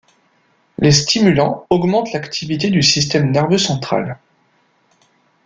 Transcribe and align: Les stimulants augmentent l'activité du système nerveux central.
Les 0.79 0.89
stimulants 0.93 1.67
augmentent 1.69 2.11
l'activité 2.13 2.71
du 2.71 2.81
système 2.81 3.29
nerveux 3.29 3.59
central. 3.59 4.17